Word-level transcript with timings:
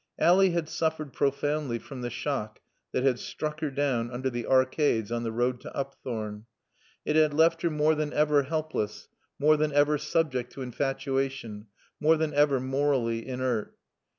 Ally 0.17 0.47
had 0.49 0.67
suffered 0.67 1.13
profoundly 1.13 1.77
from 1.77 2.01
the 2.01 2.09
shock 2.09 2.59
that 2.91 3.03
had 3.03 3.19
struck 3.19 3.59
her 3.59 3.69
down 3.69 4.09
under 4.09 4.31
the 4.31 4.47
arcades 4.47 5.11
on 5.11 5.21
the 5.21 5.31
road 5.31 5.61
to 5.61 5.69
Upthorne. 5.77 6.45
It 7.05 7.15
had 7.15 7.35
left 7.35 7.61
her 7.61 7.69
more 7.69 7.93
than 7.93 8.11
ever 8.11 8.41
helpless, 8.41 9.09
more 9.37 9.57
than 9.57 9.71
ever 9.71 9.99
subject 9.99 10.53
to 10.53 10.63
infatuation, 10.63 11.67
more 11.99 12.17
than 12.17 12.33
ever 12.33 12.59
morally 12.59 13.27
inert. 13.27 13.77